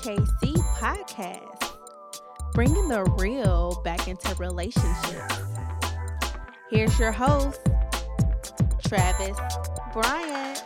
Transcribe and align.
KC 0.00 0.56
podcast, 0.78 1.74
bringing 2.54 2.88
the 2.88 3.04
real 3.18 3.82
back 3.84 4.08
into 4.08 4.34
relationships. 4.36 5.38
Here's 6.70 6.98
your 6.98 7.12
host, 7.12 7.60
Travis 8.82 9.36
Bryant. 9.92 10.64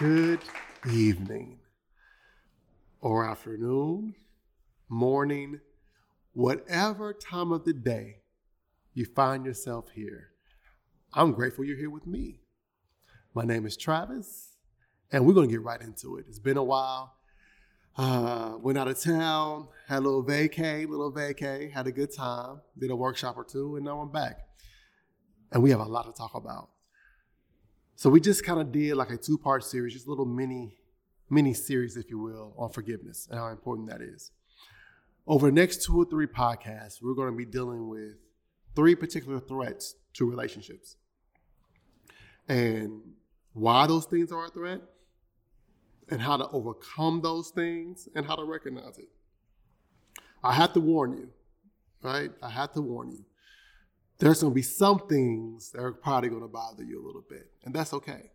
Good 0.00 0.40
evening, 0.92 1.60
or 3.00 3.28
afternoon, 3.28 4.16
morning, 4.88 5.60
whatever 6.32 7.12
time 7.12 7.52
of 7.52 7.64
the 7.64 7.74
day 7.74 8.22
you 8.92 9.04
find 9.04 9.46
yourself 9.46 9.90
here. 9.94 10.30
I'm 11.14 11.30
grateful 11.30 11.64
you're 11.64 11.78
here 11.78 11.90
with 11.90 12.08
me. 12.08 12.40
My 13.36 13.44
name 13.44 13.66
is 13.66 13.76
Travis, 13.76 14.56
and 15.12 15.26
we're 15.26 15.34
going 15.34 15.46
to 15.46 15.52
get 15.52 15.62
right 15.62 15.82
into 15.82 16.16
it. 16.16 16.24
It's 16.26 16.38
been 16.38 16.56
a 16.56 16.64
while. 16.64 17.16
Uh, 17.94 18.54
went 18.62 18.78
out 18.78 18.88
of 18.88 18.98
town, 18.98 19.68
had 19.86 19.98
a 19.98 20.00
little 20.00 20.24
vacay, 20.24 20.88
little 20.88 21.12
vacay, 21.12 21.70
had 21.70 21.86
a 21.86 21.92
good 21.92 22.10
time, 22.10 22.62
did 22.78 22.90
a 22.90 22.96
workshop 22.96 23.36
or 23.36 23.44
two, 23.44 23.76
and 23.76 23.84
now 23.84 24.00
I'm 24.00 24.10
back. 24.10 24.38
And 25.52 25.62
we 25.62 25.68
have 25.68 25.80
a 25.80 25.84
lot 25.84 26.06
to 26.06 26.12
talk 26.12 26.34
about. 26.34 26.70
So 27.94 28.08
we 28.08 28.22
just 28.22 28.42
kind 28.42 28.58
of 28.58 28.72
did 28.72 28.94
like 28.96 29.10
a 29.10 29.18
two-part 29.18 29.64
series, 29.64 29.92
just 29.92 30.06
a 30.06 30.08
little 30.08 30.24
mini 30.24 30.78
mini 31.28 31.52
series, 31.52 31.98
if 31.98 32.08
you 32.08 32.18
will, 32.18 32.54
on 32.56 32.70
forgiveness 32.70 33.28
and 33.30 33.38
how 33.38 33.48
important 33.48 33.90
that 33.90 34.00
is. 34.00 34.30
Over 35.26 35.48
the 35.48 35.52
next 35.52 35.84
two 35.84 36.00
or 36.00 36.06
three 36.06 36.26
podcasts, 36.26 37.02
we're 37.02 37.12
going 37.12 37.30
to 37.30 37.36
be 37.36 37.44
dealing 37.44 37.90
with 37.90 38.14
three 38.74 38.94
particular 38.94 39.40
threats 39.40 39.94
to 40.14 40.24
relationships 40.24 40.96
and 42.48 43.02
why 43.56 43.86
those 43.86 44.04
things 44.04 44.30
are 44.30 44.46
a 44.46 44.50
threat 44.50 44.80
and 46.10 46.20
how 46.20 46.36
to 46.36 46.48
overcome 46.50 47.20
those 47.22 47.50
things 47.50 48.08
and 48.14 48.26
how 48.26 48.36
to 48.36 48.44
recognize 48.44 48.98
it. 48.98 49.08
I 50.44 50.52
have 50.52 50.72
to 50.74 50.80
warn 50.80 51.12
you, 51.12 51.28
right? 52.02 52.30
I 52.42 52.50
have 52.50 52.72
to 52.74 52.80
warn 52.80 53.10
you 53.10 53.24
there's 54.18 54.40
going 54.40 54.52
to 54.52 54.54
be 54.54 54.62
some 54.62 55.00
things 55.08 55.72
that 55.72 55.82
are 55.82 55.92
probably 55.92 56.30
going 56.30 56.42
to 56.42 56.48
bother 56.48 56.82
you 56.82 57.02
a 57.02 57.04
little 57.04 57.24
bit, 57.28 57.50
and 57.64 57.74
that's 57.74 57.92
okay. 57.92 58.30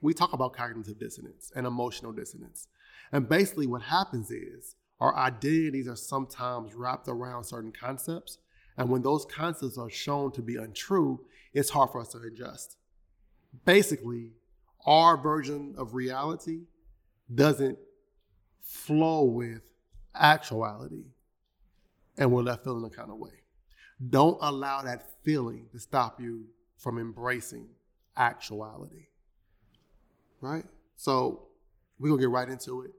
We 0.00 0.14
talk 0.14 0.32
about 0.32 0.54
cognitive 0.54 0.98
dissonance 0.98 1.52
and 1.54 1.66
emotional 1.66 2.12
dissonance. 2.12 2.68
And 3.12 3.28
basically, 3.28 3.66
what 3.66 3.82
happens 3.82 4.30
is 4.30 4.76
our 5.00 5.14
identities 5.16 5.88
are 5.88 5.96
sometimes 5.96 6.74
wrapped 6.74 7.08
around 7.08 7.44
certain 7.44 7.72
concepts. 7.72 8.38
And 8.76 8.88
when 8.88 9.02
those 9.02 9.26
concepts 9.26 9.76
are 9.76 9.90
shown 9.90 10.32
to 10.32 10.42
be 10.42 10.56
untrue, 10.56 11.20
it's 11.52 11.70
hard 11.70 11.90
for 11.90 12.00
us 12.00 12.08
to 12.08 12.18
adjust. 12.18 12.76
Basically, 13.64 14.32
our 14.88 15.18
version 15.18 15.74
of 15.76 15.92
reality 15.92 16.62
doesn't 17.32 17.78
flow 18.62 19.24
with 19.24 19.60
actuality, 20.14 21.04
and 22.16 22.32
we're 22.32 22.42
left 22.42 22.64
feeling 22.64 22.84
a 22.84 22.88
kind 22.88 23.10
of 23.10 23.18
way. 23.18 23.42
Don't 24.08 24.38
allow 24.40 24.80
that 24.80 25.04
feeling 25.22 25.66
to 25.72 25.78
stop 25.78 26.18
you 26.18 26.46
from 26.78 26.98
embracing 26.98 27.68
actuality. 28.16 29.08
Right? 30.40 30.64
So 30.96 31.48
we're 31.98 32.08
gonna 32.08 32.22
get 32.22 32.30
right 32.30 32.48
into 32.48 32.80
it. 32.80 32.92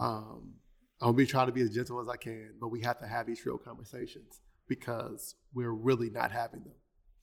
Um, 0.00 0.54
I'll 1.00 1.12
be 1.12 1.24
trying 1.24 1.46
to 1.46 1.52
be 1.52 1.62
as 1.62 1.70
gentle 1.70 2.00
as 2.00 2.08
I 2.08 2.16
can, 2.16 2.54
but 2.60 2.68
we 2.68 2.80
have 2.80 2.98
to 2.98 3.06
have 3.06 3.28
these 3.28 3.46
real 3.46 3.58
conversations 3.58 4.40
because 4.66 5.36
we're 5.54 5.70
really 5.70 6.10
not 6.10 6.32
having 6.32 6.64
them, 6.64 6.74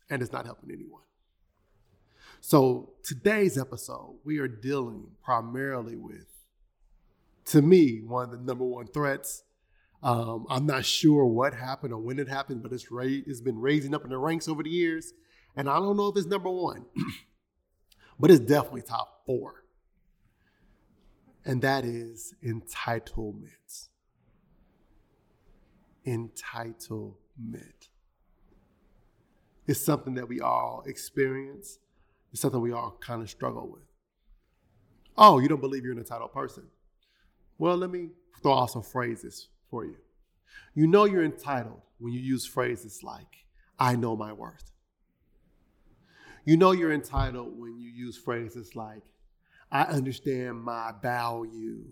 and 0.09 0.21
it's 0.21 0.31
not 0.31 0.45
helping 0.45 0.71
anyone. 0.71 1.03
So 2.41 2.93
today's 3.03 3.57
episode, 3.57 4.15
we 4.23 4.39
are 4.39 4.47
dealing 4.47 5.07
primarily 5.23 5.95
with, 5.95 6.27
to 7.45 7.61
me, 7.61 8.01
one 8.01 8.25
of 8.25 8.31
the 8.31 8.37
number 8.37 8.63
one 8.63 8.87
threats 8.87 9.43
um, 10.01 10.45
I'm 10.49 10.65
not 10.65 10.85
sure 10.85 11.25
what 11.25 11.53
happened 11.53 11.93
or 11.93 11.99
when 11.99 12.19
it 12.19 12.27
happened, 12.27 12.63
but 12.63 12.71
it's, 12.71 12.89
ra- 12.89 13.03
it's 13.03 13.41
been 13.41 13.59
raising 13.59 13.93
up 13.93 14.03
in 14.03 14.09
the 14.09 14.17
ranks 14.17 14.47
over 14.47 14.63
the 14.63 14.69
years. 14.69 15.13
And 15.55 15.69
I 15.69 15.75
don't 15.75 15.97
know 15.97 16.07
if 16.07 16.15
it's 16.15 16.27
number 16.27 16.49
one, 16.49 16.85
but 18.19 18.31
it's 18.31 18.39
definitely 18.39 18.83
top 18.83 19.23
four. 19.25 19.65
And 21.43 21.61
that 21.63 21.83
is 21.83 22.33
entitlement. 22.43 23.87
Entitlement. 26.05 27.15
It's 29.67 29.81
something 29.81 30.13
that 30.15 30.29
we 30.29 30.39
all 30.39 30.83
experience. 30.85 31.79
It's 32.31 32.41
something 32.41 32.61
we 32.61 32.71
all 32.71 32.97
kind 32.99 33.21
of 33.21 33.29
struggle 33.29 33.69
with. 33.71 33.83
Oh, 35.17 35.39
you 35.39 35.47
don't 35.47 35.61
believe 35.61 35.83
you're 35.83 35.93
an 35.93 35.99
entitled 35.99 36.31
person? 36.31 36.63
Well, 37.57 37.75
let 37.75 37.89
me 37.89 38.09
throw 38.41 38.57
out 38.59 38.71
some 38.71 38.83
phrases 38.83 39.49
for 39.69 39.83
you. 39.85 39.97
You 40.73 40.87
know 40.87 41.05
you're 41.05 41.25
entitled 41.25 41.81
when 41.97 42.13
you 42.13 42.19
use 42.19 42.45
phrases 42.45 43.01
like, 43.03 43.45
I 43.77 43.95
know 43.95 44.15
my 44.15 44.31
worth. 44.31 44.71
You 46.45 46.57
know 46.57 46.71
you're 46.71 46.93
entitled 46.93 47.59
when 47.59 47.77
you 47.79 47.89
use 47.89 48.17
phrases 48.17 48.75
like, 48.75 49.03
I 49.71 49.83
understand 49.83 50.61
my 50.61 50.93
value. 51.01 51.85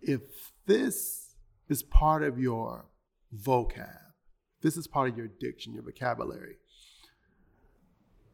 If 0.00 0.52
this 0.66 1.34
is 1.68 1.82
part 1.82 2.22
of 2.22 2.38
your 2.38 2.86
vocab, 3.36 3.98
this 4.62 4.76
is 4.76 4.86
part 4.86 5.10
of 5.10 5.16
your 5.16 5.28
diction, 5.28 5.74
your 5.74 5.82
vocabulary, 5.82 6.56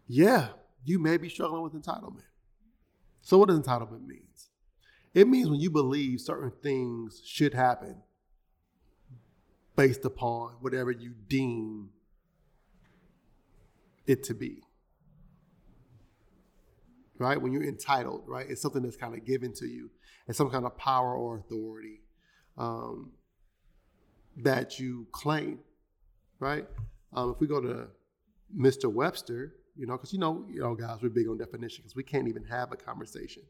yeah, 0.07 0.49
you 0.85 0.99
may 0.99 1.17
be 1.17 1.29
struggling 1.29 1.63
with 1.63 1.75
entitlement. 1.75 2.23
So, 3.23 3.39
what 3.39 3.49
does 3.49 3.59
entitlement 3.59 4.07
mean? 4.07 4.27
It 5.17 5.27
means 5.27 5.49
when 5.49 5.61
you 5.61 5.71
believe 5.71 6.21
certain 6.21 6.53
things 6.63 7.23
should 7.25 7.55
happen 7.55 8.03
based 9.75 10.05
upon 10.05 10.57
whatever 10.61 10.91
you 10.91 11.15
deem 11.27 11.89
it 14.07 14.23
to 14.25 14.35
be. 14.35 14.63
Right? 17.19 17.41
When 17.41 17.51
you're 17.51 17.65
entitled, 17.65 18.25
right? 18.27 18.45
It's 18.47 18.61
something 18.61 18.83
that's 18.83 18.99
kind 18.99 19.15
of 19.15 19.25
given 19.25 19.55
to 19.55 19.67
you. 19.67 19.89
It's 20.29 20.37
some 20.37 20.51
kind 20.51 20.67
of 20.67 20.77
power 20.77 21.15
or 21.17 21.39
authority 21.39 22.03
um, 22.59 23.13
that 24.37 24.79
you 24.79 25.07
claim, 25.13 25.61
right? 26.41 26.67
Um, 27.15 27.31
if 27.31 27.41
we 27.41 27.47
go 27.47 27.63
to 27.63 27.89
Mr. 28.55 28.93
Webster, 28.93 29.55
you 29.77 29.87
know, 29.87 29.95
because 29.95 30.13
you 30.13 30.19
know, 30.19 30.45
you 30.49 30.61
know, 30.61 30.75
guys, 30.75 30.99
we're 31.03 31.11
big 31.11 31.29
on 31.29 31.39
definition 31.39 31.83
because 31.83 31.97
we 31.97 32.03
can't 32.03 32.29
even 32.29 32.45
have 32.45 32.73
a 32.73 32.77
conversation 32.77 33.43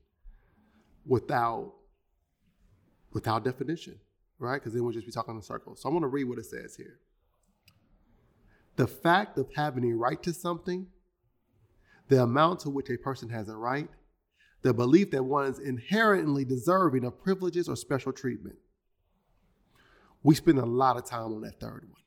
without 1.06 1.72
without 3.12 3.44
definition, 3.44 3.98
right? 4.38 4.60
Because 4.60 4.72
then 4.72 4.82
we'll 4.82 4.92
just 4.92 5.06
be 5.06 5.12
talking 5.12 5.34
in 5.34 5.42
circles. 5.42 5.80
So 5.80 5.88
I'm 5.88 5.94
going 5.94 6.02
to 6.02 6.08
read 6.08 6.24
what 6.24 6.38
it 6.38 6.46
says 6.46 6.76
here. 6.76 6.98
The 8.76 8.86
fact 8.86 9.38
of 9.38 9.48
having 9.54 9.90
a 9.90 9.96
right 9.96 10.22
to 10.22 10.34
something, 10.34 10.86
the 12.08 12.22
amount 12.22 12.60
to 12.60 12.70
which 12.70 12.90
a 12.90 12.98
person 12.98 13.30
has 13.30 13.48
a 13.48 13.56
right, 13.56 13.88
the 14.62 14.74
belief 14.74 15.12
that 15.12 15.22
one 15.22 15.46
is 15.46 15.58
inherently 15.58 16.44
deserving 16.44 17.04
of 17.04 17.22
privileges 17.22 17.68
or 17.68 17.76
special 17.76 18.12
treatment. 18.12 18.56
We 20.22 20.34
spend 20.34 20.58
a 20.58 20.66
lot 20.66 20.96
of 20.96 21.06
time 21.06 21.32
on 21.32 21.40
that 21.42 21.60
third 21.60 21.86
one. 21.88 22.02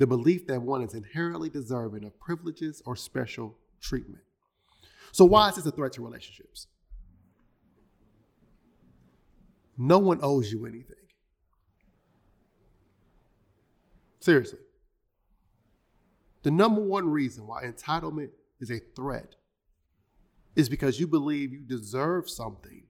The 0.00 0.06
belief 0.06 0.46
that 0.46 0.62
one 0.62 0.82
is 0.82 0.94
inherently 0.94 1.50
deserving 1.50 2.04
of 2.04 2.18
privileges 2.18 2.82
or 2.86 2.96
special 2.96 3.58
treatment. 3.82 4.22
So, 5.12 5.26
why 5.26 5.50
is 5.50 5.56
this 5.56 5.66
a 5.66 5.70
threat 5.70 5.92
to 5.92 6.02
relationships? 6.02 6.68
No 9.76 9.98
one 9.98 10.20
owes 10.22 10.50
you 10.50 10.64
anything. 10.64 10.96
Seriously. 14.20 14.60
The 16.44 16.50
number 16.50 16.80
one 16.80 17.10
reason 17.10 17.46
why 17.46 17.64
entitlement 17.64 18.30
is 18.58 18.70
a 18.70 18.78
threat 18.96 19.34
is 20.56 20.70
because 20.70 20.98
you 20.98 21.08
believe 21.08 21.52
you 21.52 21.60
deserve 21.60 22.30
something 22.30 22.84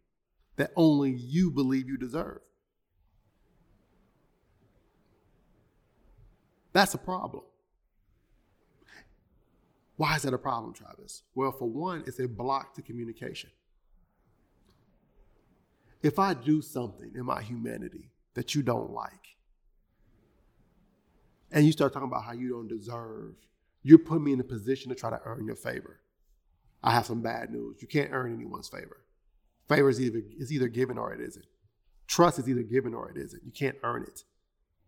that 0.55 0.70
only 0.76 1.11
you 1.11 1.50
believe 1.50 1.88
you 1.88 1.96
deserve. 1.96 2.38
That's 6.72 6.94
a 6.94 6.99
problem. 6.99 7.44
Why 9.96 10.17
is 10.17 10.22
that 10.22 10.32
a 10.32 10.38
problem, 10.38 10.72
Travis? 10.72 11.22
Well, 11.34 11.52
for 11.52 11.69
one, 11.69 12.05
it's 12.06 12.20
a 12.20 12.28
block 12.28 12.75
to 12.75 12.82
communication 12.82 13.50
if 16.02 16.19
I 16.19 16.34
do 16.34 16.62
something 16.62 17.12
in 17.14 17.26
my 17.26 17.43
humanity 17.43 18.11
that 18.34 18.55
you 18.55 18.62
don't 18.62 18.90
like, 18.90 19.37
and 21.52 21.67
you 21.67 21.72
start 21.72 21.93
talking 21.93 22.08
about 22.08 22.25
how 22.25 22.32
you 22.32 22.49
don't 22.49 22.69
deserve, 22.69 23.34
you're 23.82 23.99
putting 23.99 24.25
me 24.25 24.32
in 24.32 24.40
a 24.40 24.44
position 24.44 24.88
to 24.90 24.94
try 24.94 25.11
to 25.11 25.20
earn 25.25 25.46
your 25.46 25.56
favor. 25.56 26.00
I 26.82 26.93
have 26.93 27.06
some 27.06 27.20
bad 27.20 27.50
news. 27.50 27.82
You 27.82 27.88
can't 27.88 28.12
earn 28.12 28.32
anyone's 28.32 28.69
favor. 28.69 28.99
Favor 29.69 29.88
is 29.88 30.00
either 30.00 30.23
is 30.38 30.52
either 30.52 30.69
given 30.69 30.96
or 30.96 31.12
it 31.12 31.20
isn't. 31.20 31.44
Trust 32.06 32.38
is 32.38 32.49
either 32.49 32.62
given 32.62 32.94
or 32.94 33.11
it 33.11 33.16
isn't. 33.16 33.43
You 33.44 33.52
can't 33.52 33.76
earn 33.82 34.02
it. 34.02 34.25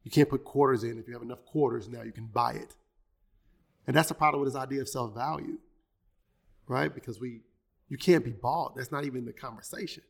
You 0.04 0.10
can't 0.10 0.28
put 0.28 0.44
quarters 0.44 0.84
in. 0.84 0.98
If 0.98 1.06
you 1.06 1.14
have 1.14 1.22
enough 1.22 1.44
quarters 1.44 1.88
now, 1.88 2.02
you 2.02 2.12
can 2.12 2.26
buy 2.26 2.52
it. 2.52 2.74
And 3.86 3.96
that's 3.96 4.08
the 4.08 4.14
problem 4.14 4.42
with 4.42 4.52
this 4.52 4.60
idea 4.60 4.80
of 4.80 4.88
self-value. 4.88 5.58
right? 6.68 6.94
Because 6.94 7.20
we, 7.20 7.40
you 7.88 7.98
can't 7.98 8.24
be 8.24 8.30
bought. 8.32 8.76
That's 8.76 8.92
not 8.92 9.04
even 9.04 9.24
the 9.24 9.32
conversation. 9.32 10.02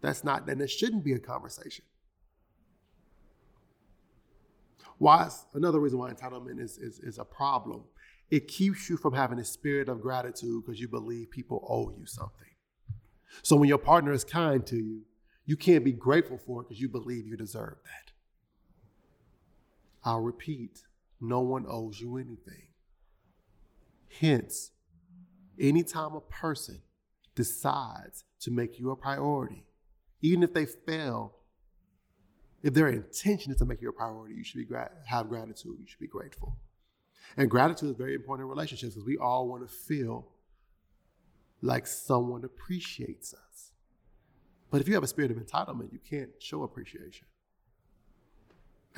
That's 0.00 0.24
not, 0.24 0.48
and 0.48 0.60
it 0.60 0.70
shouldn't 0.70 1.04
be 1.04 1.12
a 1.12 1.18
conversation. 1.18 1.84
Why? 4.98 5.28
Another 5.54 5.80
reason 5.80 5.98
why 5.98 6.12
entitlement 6.12 6.60
is, 6.60 6.78
is, 6.78 6.98
is 7.00 7.18
a 7.18 7.24
problem. 7.24 7.84
It 8.30 8.48
keeps 8.48 8.90
you 8.90 8.96
from 8.96 9.14
having 9.14 9.38
a 9.38 9.44
spirit 9.44 9.88
of 9.88 10.02
gratitude 10.02 10.64
because 10.64 10.80
you 10.80 10.88
believe 10.88 11.30
people 11.30 11.66
owe 11.68 11.90
you 11.98 12.06
something. 12.06 12.48
So 13.42 13.56
when 13.56 13.68
your 13.68 13.78
partner 13.78 14.12
is 14.12 14.24
kind 14.24 14.66
to 14.66 14.76
you, 14.76 15.02
you 15.46 15.56
can't 15.56 15.84
be 15.84 15.92
grateful 15.92 16.38
for 16.38 16.60
it 16.60 16.68
because 16.68 16.80
you 16.80 16.88
believe 16.88 17.26
you 17.26 17.36
deserve 17.36 17.76
that. 17.84 18.07
I'll 20.04 20.20
repeat 20.20 20.82
no 21.20 21.40
one 21.40 21.66
owes 21.68 22.00
you 22.00 22.16
anything. 22.16 22.68
Hence, 24.20 24.70
anytime 25.58 26.14
a 26.14 26.20
person 26.20 26.80
decides 27.34 28.24
to 28.40 28.50
make 28.50 28.78
you 28.78 28.90
a 28.90 28.96
priority, 28.96 29.64
even 30.20 30.42
if 30.42 30.54
they 30.54 30.66
fail, 30.66 31.34
if 32.62 32.74
their 32.74 32.88
intention 32.88 33.52
is 33.52 33.58
to 33.58 33.64
make 33.64 33.80
you 33.80 33.88
a 33.88 33.92
priority, 33.92 34.34
you 34.34 34.44
should 34.44 34.58
be 34.58 34.64
gra- 34.64 34.90
have 35.06 35.28
gratitude. 35.28 35.76
You 35.78 35.86
should 35.86 36.00
be 36.00 36.06
grateful. 36.06 36.56
And 37.36 37.50
gratitude 37.50 37.90
is 37.90 37.96
very 37.96 38.14
important 38.14 38.46
in 38.46 38.50
relationships 38.50 38.94
because 38.94 39.06
we 39.06 39.18
all 39.18 39.48
want 39.48 39.68
to 39.68 39.72
feel 39.72 40.28
like 41.60 41.86
someone 41.86 42.44
appreciates 42.44 43.34
us. 43.34 43.72
But 44.70 44.80
if 44.80 44.88
you 44.88 44.94
have 44.94 45.02
a 45.02 45.08
spirit 45.08 45.30
of 45.30 45.36
entitlement, 45.36 45.92
you 45.92 45.98
can't 45.98 46.30
show 46.38 46.62
appreciation. 46.62 47.26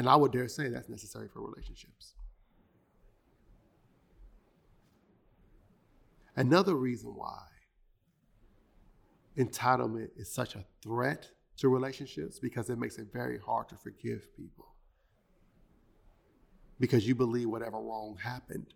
And 0.00 0.08
I 0.08 0.16
would 0.16 0.32
dare 0.32 0.48
say 0.48 0.70
that's 0.70 0.88
necessary 0.88 1.28
for 1.28 1.42
relationships. 1.42 2.14
Another 6.34 6.74
reason 6.74 7.10
why 7.14 7.42
entitlement 9.36 10.08
is 10.16 10.32
such 10.32 10.54
a 10.54 10.64
threat 10.82 11.28
to 11.58 11.68
relationships 11.68 12.38
because 12.38 12.70
it 12.70 12.78
makes 12.78 12.96
it 12.96 13.08
very 13.12 13.38
hard 13.38 13.68
to 13.68 13.76
forgive 13.76 14.34
people. 14.34 14.68
Because 16.78 17.06
you 17.06 17.14
believe 17.14 17.50
whatever 17.50 17.76
wrong 17.76 18.16
happened, 18.22 18.72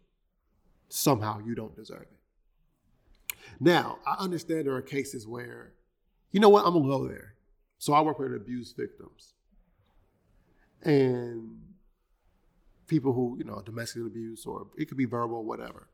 somehow 0.90 1.40
you 1.42 1.54
don't 1.54 1.74
deserve 1.74 2.02
it. 2.02 3.34
Now, 3.58 3.96
I 4.06 4.22
understand 4.22 4.66
there 4.66 4.74
are 4.74 4.82
cases 4.82 5.26
where, 5.26 5.72
you 6.32 6.40
know 6.40 6.50
what, 6.50 6.66
I'm 6.66 6.74
gonna 6.74 6.86
go 6.86 7.08
there. 7.08 7.36
So 7.78 7.94
I 7.94 8.02
work 8.02 8.18
with 8.18 8.34
abused 8.34 8.76
victims. 8.76 9.32
And 10.84 11.60
people 12.86 13.12
who, 13.12 13.36
you 13.38 13.44
know, 13.44 13.62
domestic 13.64 14.02
abuse 14.02 14.44
or 14.46 14.66
it 14.76 14.88
could 14.88 14.98
be 14.98 15.06
verbal, 15.06 15.44
whatever, 15.44 15.88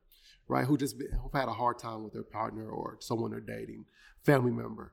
right? 0.49 0.67
Who 0.67 0.77
just 0.77 0.97
who've 1.01 1.33
had 1.33 1.49
a 1.49 1.53
hard 1.53 1.79
time 1.79 2.03
with 2.03 2.13
their 2.13 2.25
partner 2.25 2.69
or 2.69 2.97
someone 3.01 3.31
they're 3.31 3.41
dating, 3.41 3.85
family 4.25 4.51
member. 4.51 4.93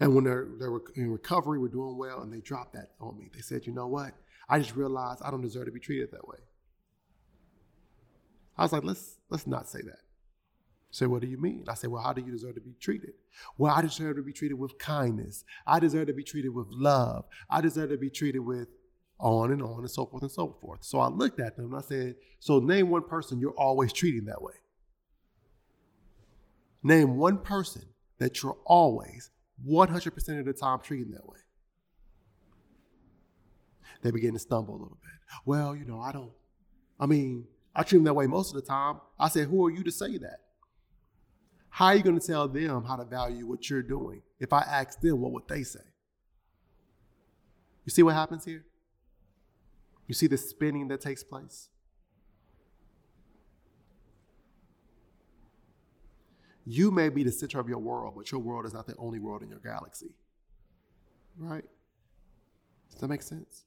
And 0.00 0.14
when 0.14 0.24
they're, 0.24 0.46
they 0.60 0.68
were 0.68 0.84
in 0.94 1.10
recovery, 1.10 1.58
we're 1.58 1.68
doing 1.68 1.96
well, 1.96 2.20
and 2.20 2.32
they 2.32 2.40
dropped 2.40 2.74
that 2.74 2.90
on 3.00 3.18
me. 3.18 3.30
They 3.34 3.40
said, 3.40 3.66
you 3.66 3.72
know 3.72 3.88
what? 3.88 4.12
I 4.48 4.58
just 4.58 4.76
realized 4.76 5.22
I 5.24 5.30
don't 5.30 5.42
deserve 5.42 5.66
to 5.66 5.72
be 5.72 5.80
treated 5.80 6.12
that 6.12 6.26
way. 6.26 6.38
I 8.56 8.62
was 8.62 8.72
like, 8.72 8.84
let's 8.84 9.16
let's 9.28 9.46
not 9.46 9.68
say 9.68 9.80
that. 9.82 10.00
Say, 10.90 11.06
what 11.06 11.20
do 11.20 11.28
you 11.28 11.38
mean? 11.38 11.64
I 11.68 11.74
said, 11.74 11.90
well, 11.90 12.02
how 12.02 12.12
do 12.12 12.22
you 12.22 12.32
deserve 12.32 12.54
to 12.54 12.60
be 12.60 12.74
treated? 12.80 13.12
Well, 13.58 13.74
I 13.74 13.82
deserve 13.82 14.16
to 14.16 14.22
be 14.22 14.32
treated 14.32 14.54
with 14.54 14.78
kindness. 14.78 15.44
I 15.66 15.80
deserve 15.80 16.06
to 16.06 16.14
be 16.14 16.24
treated 16.24 16.48
with 16.48 16.66
love. 16.70 17.26
I 17.50 17.60
deserve 17.60 17.90
to 17.90 17.98
be 17.98 18.08
treated 18.08 18.40
with 18.40 18.68
on 19.18 19.52
and 19.52 19.60
on 19.62 19.80
and 19.80 19.90
so 19.90 20.06
forth 20.06 20.22
and 20.22 20.32
so 20.32 20.56
forth. 20.60 20.84
So 20.84 20.98
I 21.00 21.08
looked 21.08 21.40
at 21.40 21.56
them 21.56 21.66
and 21.66 21.76
I 21.76 21.82
said, 21.82 22.14
so 22.38 22.58
name 22.58 22.88
one 22.88 23.02
person 23.02 23.38
you're 23.38 23.50
always 23.50 23.92
treating 23.92 24.24
that 24.26 24.40
way. 24.40 24.54
Name 26.82 27.16
one 27.16 27.38
person 27.38 27.82
that 28.18 28.42
you're 28.42 28.56
always 28.64 29.30
100% 29.68 30.38
of 30.38 30.46
the 30.46 30.52
time 30.52 30.78
treating 30.82 31.12
that 31.12 31.28
way. 31.28 31.38
They 34.02 34.10
begin 34.10 34.32
to 34.34 34.38
stumble 34.38 34.74
a 34.74 34.80
little 34.80 34.98
bit. 35.02 35.12
Well, 35.44 35.76
you 35.76 35.84
know, 35.84 36.00
I 36.00 36.12
don't, 36.12 36.30
I 36.98 37.06
mean, 37.06 37.46
I 37.74 37.82
treat 37.82 37.98
them 37.98 38.04
that 38.04 38.14
way 38.14 38.26
most 38.26 38.54
of 38.54 38.60
the 38.60 38.66
time. 38.66 39.00
I 39.18 39.28
said, 39.28 39.48
who 39.48 39.66
are 39.66 39.70
you 39.70 39.82
to 39.82 39.90
say 39.90 40.16
that? 40.18 40.38
How 41.78 41.86
are 41.86 41.94
you 41.94 42.02
going 42.02 42.18
to 42.18 42.26
tell 42.26 42.48
them 42.48 42.82
how 42.82 42.96
to 42.96 43.04
value 43.04 43.46
what 43.46 43.70
you're 43.70 43.84
doing? 43.84 44.20
If 44.40 44.52
I 44.52 44.62
ask 44.62 45.00
them, 45.00 45.20
what 45.20 45.30
would 45.30 45.46
they 45.46 45.62
say? 45.62 45.78
You 47.84 47.92
see 47.92 48.02
what 48.02 48.14
happens 48.14 48.44
here? 48.44 48.64
You 50.08 50.14
see 50.16 50.26
the 50.26 50.36
spinning 50.36 50.88
that 50.88 51.00
takes 51.00 51.22
place? 51.22 51.68
You 56.66 56.90
may 56.90 57.10
be 57.10 57.22
the 57.22 57.30
center 57.30 57.60
of 57.60 57.68
your 57.68 57.78
world, 57.78 58.14
but 58.16 58.32
your 58.32 58.40
world 58.40 58.66
is 58.66 58.74
not 58.74 58.88
the 58.88 58.96
only 58.96 59.20
world 59.20 59.44
in 59.44 59.48
your 59.48 59.60
galaxy. 59.60 60.16
Right? 61.36 61.64
Does 62.90 63.02
that 63.02 63.06
make 63.06 63.22
sense? 63.22 63.66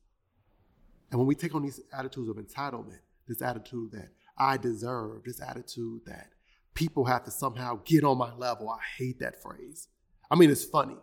And 1.12 1.18
when 1.18 1.28
we 1.28 1.36
take 1.36 1.56
on 1.56 1.62
these 1.62 1.80
attitudes 1.94 2.28
of 2.28 2.36
entitlement, 2.36 3.00
this 3.26 3.42
attitude 3.42 3.94
that 3.94 4.10
I 4.38 4.58
deserve, 4.58 5.24
this 5.24 5.42
attitude 5.42 6.02
that 6.08 6.28
people 6.74 7.06
have 7.06 7.24
to 7.26 7.32
somehow 7.32 7.80
get 7.86 8.04
on 8.04 8.18
my 8.18 8.34
level, 8.36 8.70
I 8.70 8.80
hate 8.98 9.20
that 9.20 9.42
phrase. 9.42 9.88
I 10.30 10.36
mean, 10.36 10.50
it's 10.50 10.64
funny. 10.64 10.96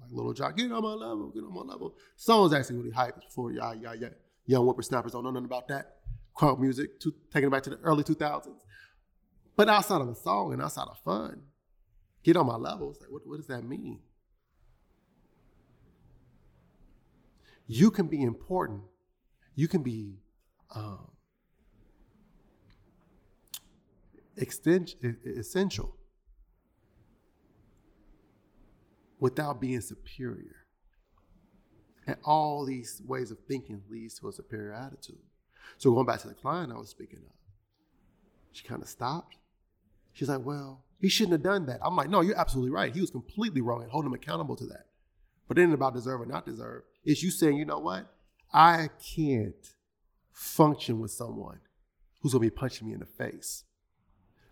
Like 0.00 0.10
Lil 0.10 0.32
Jon, 0.32 0.54
get 0.54 0.72
on 0.72 0.82
my 0.82 0.92
level, 0.92 1.30
get 1.30 1.44
on 1.44 1.54
my 1.54 1.60
level. 1.60 1.94
Song's 2.16 2.52
actually 2.52 2.76
really 2.76 2.90
hyped 2.90 3.20
before 3.20 3.52
y'all, 3.52 3.74
y'all, 3.74 3.94
y'all 3.94 4.10
young 4.46 4.66
whippersnappers 4.66 5.12
don't 5.12 5.24
know 5.24 5.30
nothing 5.30 5.46
about 5.46 5.68
that. 5.68 5.96
Crunk 6.36 6.58
music, 6.58 6.98
to, 7.00 7.14
taking 7.32 7.48
it 7.48 7.50
back 7.50 7.62
to 7.64 7.70
the 7.70 7.78
early 7.78 8.02
2000s. 8.02 8.48
But 9.56 9.68
outside 9.68 10.00
of 10.00 10.08
a 10.08 10.14
song 10.14 10.52
and 10.52 10.62
outside 10.62 10.88
of 10.88 10.98
fun, 11.04 11.42
get 12.22 12.36
on 12.36 12.46
my 12.46 12.56
level. 12.56 12.96
Like, 13.00 13.10
what, 13.10 13.26
what 13.26 13.36
does 13.36 13.46
that 13.48 13.62
mean? 13.62 14.00
You 17.66 17.90
can 17.90 18.06
be 18.06 18.22
important. 18.22 18.82
You 19.54 19.68
can 19.68 19.82
be 19.82 20.18
um, 20.74 21.10
essential 24.40 25.96
without 29.18 29.60
being 29.60 29.80
superior. 29.80 30.56
And 32.06 32.16
all 32.24 32.64
these 32.64 33.02
ways 33.06 33.30
of 33.30 33.38
thinking 33.46 33.82
leads 33.88 34.18
to 34.20 34.28
a 34.28 34.32
superior 34.32 34.72
attitude. 34.72 35.18
So 35.78 35.92
going 35.92 36.06
back 36.06 36.20
to 36.20 36.28
the 36.28 36.34
client 36.34 36.72
I 36.72 36.78
was 36.78 36.88
speaking 36.88 37.20
of, 37.20 37.34
she 38.52 38.66
kind 38.66 38.82
of 38.82 38.88
stopped 38.88 39.36
She's 40.12 40.28
like, 40.28 40.44
well, 40.44 40.84
he 41.00 41.08
shouldn't 41.08 41.32
have 41.32 41.42
done 41.42 41.66
that. 41.66 41.80
I'm 41.82 41.96
like, 41.96 42.10
no, 42.10 42.20
you're 42.20 42.38
absolutely 42.38 42.70
right. 42.70 42.92
He 42.92 43.00
was 43.00 43.10
completely 43.10 43.60
wrong 43.60 43.82
and 43.82 43.90
hold 43.90 44.04
him 44.04 44.12
accountable 44.12 44.56
to 44.56 44.66
that. 44.66 44.86
But 45.48 45.58
it 45.58 45.62
ain't 45.62 45.74
about 45.74 45.94
deserve 45.94 46.20
or 46.20 46.26
not 46.26 46.46
deserve. 46.46 46.82
It's 47.04 47.22
you 47.22 47.30
saying, 47.30 47.56
you 47.56 47.64
know 47.64 47.78
what? 47.78 48.06
I 48.52 48.90
can't 49.16 49.74
function 50.32 51.00
with 51.00 51.10
someone 51.10 51.60
who's 52.20 52.32
gonna 52.32 52.42
be 52.42 52.50
punching 52.50 52.86
me 52.86 52.94
in 52.94 53.00
the 53.00 53.06
face. 53.06 53.64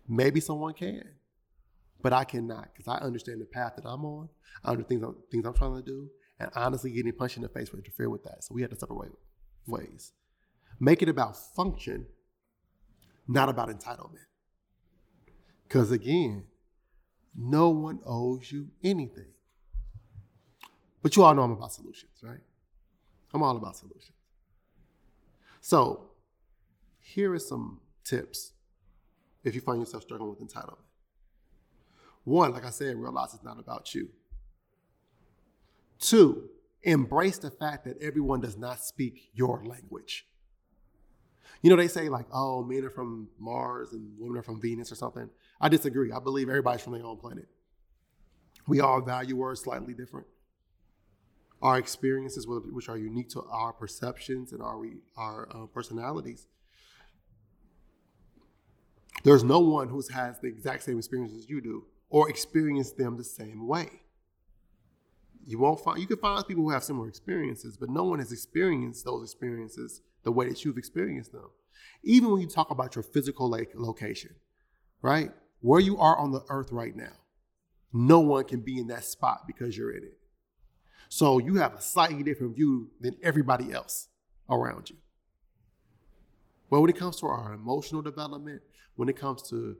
Maybe 0.09 0.39
someone 0.39 0.73
can, 0.73 1.03
but 2.01 2.13
I 2.13 2.23
cannot 2.23 2.69
because 2.73 2.87
I 2.87 2.97
understand 3.05 3.39
the 3.39 3.45
path 3.45 3.73
that 3.75 3.87
I'm 3.87 4.03
on. 4.03 4.29
I 4.63 4.71
understand 4.71 5.01
things 5.01 5.03
I'm, 5.03 5.15
things 5.31 5.45
I'm 5.45 5.53
trying 5.53 5.75
to 5.75 5.83
do, 5.83 6.09
and 6.39 6.49
honestly, 6.55 6.91
getting 6.91 7.13
punched 7.13 7.37
in 7.37 7.43
the 7.43 7.49
face 7.49 7.71
would 7.71 7.79
interfere 7.79 8.09
with 8.09 8.23
that. 8.23 8.43
So 8.43 8.55
we 8.55 8.61
had 8.61 8.71
to 8.71 8.75
separate 8.75 9.11
ways. 9.67 10.13
Make 10.79 11.03
it 11.03 11.09
about 11.09 11.37
function, 11.55 12.07
not 13.27 13.49
about 13.49 13.69
entitlement. 13.69 14.25
Because 15.67 15.91
again, 15.91 16.45
no 17.37 17.69
one 17.69 17.99
owes 18.03 18.51
you 18.51 18.69
anything. 18.83 19.31
But 21.03 21.15
you 21.15 21.23
all 21.23 21.35
know 21.35 21.43
I'm 21.43 21.51
about 21.51 21.71
solutions, 21.71 22.13
right? 22.23 22.39
I'm 23.31 23.43
all 23.43 23.55
about 23.55 23.77
solutions. 23.77 24.17
So, 25.61 26.11
here 26.99 27.33
are 27.33 27.39
some 27.39 27.81
tips 28.03 28.53
if 29.43 29.55
you 29.55 29.61
find 29.61 29.79
yourself 29.79 30.03
struggling 30.03 30.29
with 30.29 30.39
entitlement. 30.39 30.77
One, 32.23 32.51
like 32.51 32.65
I 32.65 32.69
said, 32.69 32.95
realize 32.95 33.33
it's 33.33 33.43
not 33.43 33.59
about 33.59 33.95
you. 33.95 34.09
Two, 35.99 36.49
embrace 36.83 37.37
the 37.37 37.51
fact 37.51 37.85
that 37.85 38.01
everyone 38.01 38.41
does 38.41 38.57
not 38.57 38.79
speak 38.79 39.29
your 39.33 39.63
language. 39.65 40.25
You 41.61 41.69
know, 41.69 41.75
they 41.75 41.87
say 41.87 42.07
like, 42.07 42.27
oh, 42.31 42.63
men 42.63 42.85
are 42.85 42.89
from 42.89 43.29
Mars 43.37 43.91
and 43.91 44.13
women 44.17 44.37
are 44.37 44.43
from 44.43 44.61
Venus 44.61 44.91
or 44.91 44.95
something. 44.95 45.29
I 45.59 45.67
disagree. 45.67 46.11
I 46.11 46.19
believe 46.19 46.47
everybody's 46.47 46.81
from 46.81 46.93
their 46.93 47.05
own 47.05 47.17
planet. 47.17 47.47
We 48.67 48.79
all 48.79 49.01
value 49.01 49.35
words 49.35 49.61
slightly 49.61 49.93
different. 49.93 50.27
Our 51.61 51.77
experiences, 51.77 52.47
which 52.47 52.87
are 52.87 52.97
unique 52.97 53.29
to 53.29 53.43
our 53.49 53.73
perceptions 53.73 54.53
and 54.53 54.61
our 54.61 54.81
our 55.17 55.49
uh, 55.53 55.65
personalities. 55.65 56.47
There's 59.23 59.43
no 59.43 59.59
one 59.59 59.89
who 59.89 60.01
has 60.13 60.39
the 60.39 60.47
exact 60.47 60.83
same 60.83 60.97
experiences 60.97 61.43
as 61.43 61.49
you 61.49 61.61
do 61.61 61.85
or 62.09 62.29
experience 62.29 62.91
them 62.91 63.17
the 63.17 63.23
same 63.23 63.67
way. 63.67 63.89
You 65.45 65.59
won't 65.59 65.79
find 65.79 65.99
you 65.99 66.07
can 66.07 66.17
find 66.17 66.45
people 66.47 66.63
who 66.63 66.69
have 66.69 66.83
similar 66.83 67.07
experiences, 67.07 67.77
but 67.77 67.89
no 67.89 68.03
one 68.03 68.19
has 68.19 68.31
experienced 68.31 69.05
those 69.05 69.23
experiences 69.23 70.01
the 70.23 70.31
way 70.31 70.47
that 70.47 70.63
you've 70.63 70.77
experienced 70.77 71.31
them. 71.31 71.49
Even 72.03 72.31
when 72.31 72.41
you 72.41 72.47
talk 72.47 72.71
about 72.71 72.95
your 72.95 73.03
physical 73.03 73.49
like 73.49 73.71
location, 73.75 74.35
right? 75.01 75.31
where 75.61 75.79
you 75.79 75.97
are 75.97 76.17
on 76.17 76.31
the 76.31 76.43
earth 76.49 76.71
right 76.71 76.95
now, 76.95 77.13
no 77.91 78.19
one 78.19 78.45
can 78.45 78.61
be 78.61 78.79
in 78.79 78.87
that 78.87 79.03
spot 79.03 79.45
because 79.47 79.77
you're 79.77 79.91
in 79.91 80.03
it. 80.03 80.17
So 81.09 81.39
you 81.39 81.55
have 81.55 81.73
a 81.73 81.81
slightly 81.81 82.23
different 82.23 82.55
view 82.55 82.91
than 83.01 83.17
everybody 83.23 83.73
else 83.73 84.07
around 84.49 84.89
you. 84.89 84.97
But 86.69 86.81
when 86.81 86.89
it 86.89 86.97
comes 86.97 87.17
to 87.17 87.25
our 87.25 87.53
emotional 87.53 88.01
development, 88.01 88.61
when 88.95 89.09
it 89.09 89.15
comes 89.15 89.41
to 89.49 89.77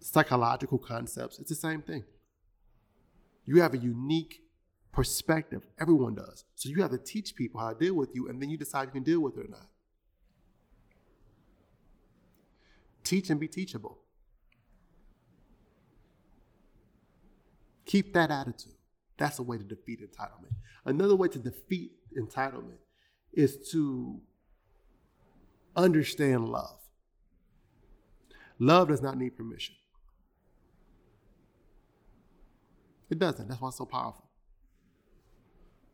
psychological 0.00 0.78
concepts, 0.78 1.38
it's 1.38 1.50
the 1.50 1.54
same 1.54 1.82
thing. 1.82 2.04
You 3.44 3.60
have 3.60 3.74
a 3.74 3.78
unique 3.78 4.42
perspective. 4.92 5.62
Everyone 5.78 6.14
does. 6.14 6.44
So 6.56 6.68
you 6.68 6.82
have 6.82 6.90
to 6.90 6.98
teach 6.98 7.36
people 7.36 7.60
how 7.60 7.72
to 7.72 7.78
deal 7.78 7.94
with 7.94 8.14
you, 8.14 8.28
and 8.28 8.40
then 8.40 8.50
you 8.50 8.56
decide 8.56 8.88
if 8.88 8.94
you 8.94 9.00
can 9.00 9.02
deal 9.02 9.20
with 9.20 9.36
it 9.36 9.46
or 9.46 9.50
not. 9.50 9.68
Teach 13.04 13.30
and 13.30 13.40
be 13.40 13.48
teachable. 13.48 13.98
Keep 17.86 18.14
that 18.14 18.30
attitude. 18.30 18.74
That's 19.16 19.38
a 19.38 19.42
way 19.42 19.58
to 19.58 19.64
defeat 19.64 20.00
entitlement. 20.00 20.54
Another 20.84 21.16
way 21.16 21.28
to 21.28 21.38
defeat 21.38 21.92
entitlement 22.16 22.78
is 23.32 23.68
to 23.70 24.20
understand 25.82 26.48
love. 26.48 26.78
Love 28.58 28.88
does 28.88 29.02
not 29.02 29.16
need 29.16 29.36
permission. 29.36 29.74
It 33.08 33.18
doesn't. 33.18 33.48
That's 33.48 33.60
why 33.60 33.68
it's 33.68 33.78
so 33.78 33.86
powerful. 33.86 34.28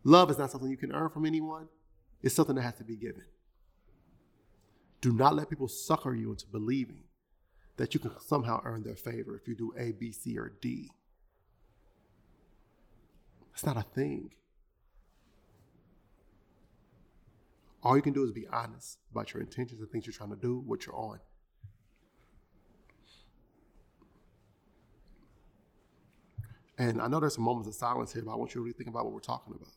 Love 0.04 0.30
is 0.30 0.38
not 0.38 0.50
something 0.50 0.70
you 0.70 0.76
can 0.76 0.92
earn 0.92 1.10
from 1.10 1.26
anyone, 1.26 1.68
it's 2.22 2.34
something 2.34 2.54
that 2.56 2.62
has 2.62 2.74
to 2.74 2.84
be 2.84 2.96
given. 2.96 3.24
Do 5.00 5.12
not 5.12 5.34
let 5.34 5.50
people 5.50 5.68
sucker 5.68 6.14
you 6.14 6.30
into 6.30 6.46
believing 6.46 7.04
that 7.76 7.94
you 7.94 8.00
can 8.00 8.12
somehow 8.20 8.60
earn 8.64 8.82
their 8.82 8.96
favor 8.96 9.36
if 9.36 9.46
you 9.46 9.54
do 9.54 9.72
A, 9.78 9.92
B, 9.92 10.12
C, 10.12 10.38
or 10.38 10.52
D. 10.60 10.90
It's 13.52 13.64
not 13.64 13.76
a 13.76 13.82
thing. 13.82 14.30
All 17.86 17.94
you 17.94 18.02
can 18.02 18.12
do 18.12 18.24
is 18.24 18.32
be 18.32 18.48
honest 18.48 18.98
about 19.12 19.32
your 19.32 19.40
intentions 19.40 19.80
and 19.80 19.88
things 19.88 20.06
you're 20.06 20.12
trying 20.12 20.30
to 20.30 20.36
do, 20.36 20.60
what 20.66 20.84
you're 20.84 20.96
on. 20.96 21.20
And 26.78 27.00
I 27.00 27.06
know 27.06 27.20
there's 27.20 27.36
some 27.36 27.44
moments 27.44 27.68
of 27.68 27.76
silence 27.76 28.12
here, 28.12 28.22
but 28.22 28.32
I 28.32 28.34
want 28.34 28.50
you 28.50 28.54
to 28.54 28.64
really 28.64 28.72
think 28.72 28.88
about 28.88 29.04
what 29.04 29.14
we're 29.14 29.20
talking 29.20 29.54
about. 29.54 29.68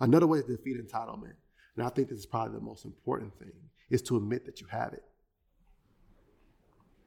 Another 0.00 0.26
way 0.26 0.42
to 0.42 0.46
defeat 0.46 0.76
entitlement, 0.76 1.36
and 1.78 1.86
I 1.86 1.88
think 1.88 2.10
this 2.10 2.18
is 2.18 2.26
probably 2.26 2.52
the 2.58 2.62
most 2.62 2.84
important 2.84 3.34
thing, 3.38 3.54
is 3.88 4.02
to 4.02 4.18
admit 4.18 4.44
that 4.44 4.60
you 4.60 4.66
have 4.66 4.92
it. 4.92 5.04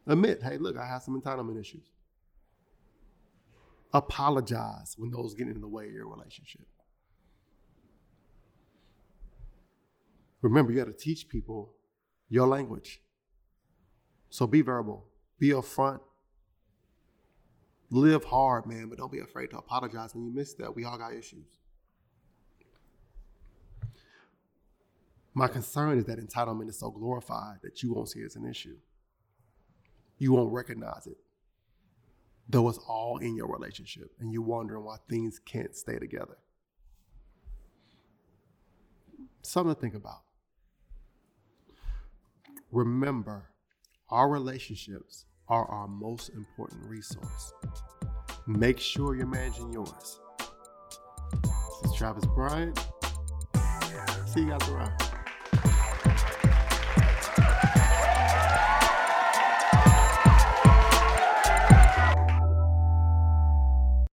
Admit, 0.07 0.41
hey, 0.41 0.57
look, 0.57 0.75
I 0.75 0.87
have 0.87 1.03
some 1.03 1.21
entitlement 1.21 1.59
issues. 1.59 1.91
Apologize 3.93 4.95
when 4.97 5.11
those 5.11 5.35
get 5.35 5.47
in 5.47 5.61
the 5.61 5.67
way 5.67 5.85
of 5.85 5.93
your 5.93 6.07
relationship. 6.07 6.65
Remember, 10.41 10.71
you 10.71 10.77
got 10.77 10.85
to 10.85 10.93
teach 10.93 11.27
people 11.29 11.73
your 12.29 12.47
language. 12.47 13.01
So 14.29 14.45
be 14.45 14.61
verbal, 14.61 15.05
be 15.39 15.49
upfront, 15.49 15.99
live 17.89 18.25
hard, 18.25 18.65
man, 18.65 18.89
but 18.89 18.97
don't 18.97 19.11
be 19.11 19.19
afraid 19.19 19.51
to 19.51 19.57
apologize 19.57 20.13
when 20.13 20.25
you 20.25 20.31
miss 20.31 20.53
that. 20.55 20.75
We 20.75 20.83
all 20.83 20.97
got 20.97 21.13
issues. 21.13 21.45
My 25.33 25.47
concern 25.47 25.97
is 25.99 26.05
that 26.05 26.19
entitlement 26.19 26.69
is 26.69 26.79
so 26.79 26.89
glorified 26.89 27.59
that 27.61 27.83
you 27.83 27.93
won't 27.93 28.09
see 28.09 28.19
it 28.21 28.25
as 28.25 28.35
an 28.35 28.45
issue. 28.45 28.75
You 30.17 30.33
won't 30.33 30.51
recognize 30.51 31.05
it, 31.05 31.17
though 32.49 32.67
it's 32.69 32.79
all 32.79 33.19
in 33.19 33.35
your 33.35 33.47
relationship, 33.47 34.11
and 34.19 34.33
you're 34.33 34.41
wondering 34.41 34.83
why 34.83 34.97
things 35.07 35.39
can't 35.39 35.75
stay 35.75 35.99
together. 35.99 36.37
Something 39.43 39.75
to 39.75 39.79
think 39.79 39.93
about. 39.93 40.21
Remember, 42.71 43.49
our 44.09 44.27
relationships 44.27 45.25
are 45.47 45.65
our 45.65 45.87
most 45.87 46.29
important 46.29 46.83
resource. 46.83 47.53
Make 48.45 48.77
sure 48.77 49.15
you're 49.15 49.25
managing 49.25 49.71
yours. 49.71 50.19
This 51.43 51.91
is 51.91 51.97
Travis 51.97 52.25
Bryant. 52.35 52.77
See 54.25 54.41
you 54.41 54.49
guys 54.49 54.67
around. 54.67 54.91